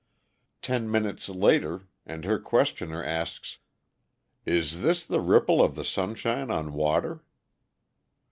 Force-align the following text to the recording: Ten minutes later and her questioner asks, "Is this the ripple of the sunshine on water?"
Ten 0.63 0.89
minutes 0.89 1.29
later 1.29 1.81
and 2.07 2.25
her 2.25 2.39
questioner 2.39 3.03
asks, 3.03 3.59
"Is 4.47 4.81
this 4.81 5.05
the 5.05 5.21
ripple 5.21 5.61
of 5.61 5.75
the 5.75 5.85
sunshine 5.85 6.49
on 6.49 6.73
water?" 6.73 7.23